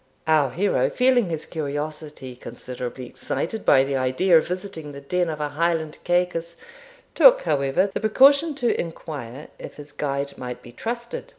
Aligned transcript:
Our 0.25 0.49
hero, 0.49 0.89
feeling 0.89 1.29
his 1.29 1.45
curiosity 1.45 2.35
considerably 2.35 3.05
excited 3.05 3.63
by 3.63 3.83
the 3.83 3.97
idea 3.97 4.35
of 4.35 4.47
visiting 4.47 4.93
the 4.93 4.99
den 5.01 5.29
of 5.29 5.39
a 5.39 5.49
Highland 5.49 5.99
Cacus, 6.03 6.55
took, 7.13 7.43
however, 7.43 7.91
the 7.93 7.99
precaution 7.99 8.55
to 8.55 8.81
inquire 8.81 9.49
if 9.59 9.75
his 9.75 9.91
guide 9.91 10.35
might 10.39 10.63
be 10.63 10.71
trusted. 10.71 11.25